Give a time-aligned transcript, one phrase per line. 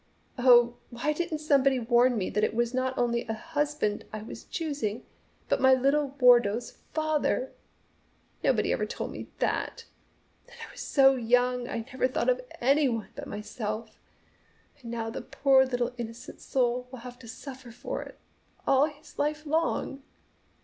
[0.39, 4.45] Oh, why didn't somebody warn me that it was not only a husband I was
[4.45, 5.05] choosing
[5.47, 7.51] but my little Wardo's father!
[8.43, 9.85] Nobody ever told me that,
[10.47, 13.99] and I was so young I never thought of any one but myself.
[14.81, 18.17] And now the poor little innocent soul will have to suffer for it
[18.65, 20.01] all his life long!"